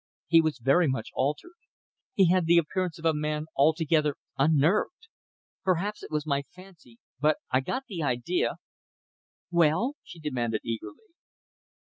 [0.27, 1.53] He was very much altered.
[2.15, 5.09] He had the appearance of a man altogether unnerved.
[5.63, 8.55] Perhaps it was my fancy, but I got the idea"
[9.51, 11.13] "Well?" she demanded eagerly.